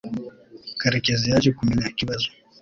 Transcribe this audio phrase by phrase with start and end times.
[0.79, 2.27] Karekezi yaje kumenya ikibazo.